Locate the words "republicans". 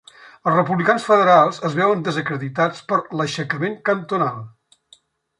0.53-1.03